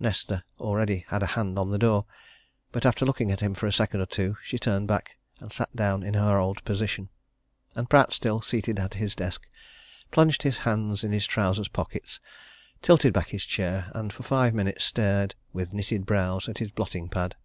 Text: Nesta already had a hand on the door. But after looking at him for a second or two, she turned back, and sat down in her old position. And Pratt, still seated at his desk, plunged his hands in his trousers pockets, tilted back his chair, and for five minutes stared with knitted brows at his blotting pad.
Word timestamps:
Nesta 0.00 0.42
already 0.58 1.04
had 1.08 1.22
a 1.22 1.26
hand 1.36 1.58
on 1.58 1.70
the 1.70 1.76
door. 1.76 2.06
But 2.72 2.86
after 2.86 3.04
looking 3.04 3.30
at 3.30 3.40
him 3.42 3.52
for 3.52 3.66
a 3.66 3.70
second 3.72 4.00
or 4.00 4.06
two, 4.06 4.38
she 4.42 4.58
turned 4.58 4.88
back, 4.88 5.18
and 5.40 5.52
sat 5.52 5.76
down 5.76 6.02
in 6.02 6.14
her 6.14 6.38
old 6.38 6.64
position. 6.64 7.10
And 7.74 7.90
Pratt, 7.90 8.10
still 8.14 8.40
seated 8.40 8.78
at 8.78 8.94
his 8.94 9.14
desk, 9.14 9.46
plunged 10.10 10.42
his 10.42 10.56
hands 10.64 11.04
in 11.04 11.12
his 11.12 11.26
trousers 11.26 11.68
pockets, 11.68 12.18
tilted 12.80 13.12
back 13.12 13.28
his 13.28 13.44
chair, 13.44 13.90
and 13.94 14.10
for 14.10 14.22
five 14.22 14.54
minutes 14.54 14.84
stared 14.84 15.34
with 15.52 15.74
knitted 15.74 16.06
brows 16.06 16.48
at 16.48 16.60
his 16.60 16.70
blotting 16.70 17.10
pad. 17.10 17.36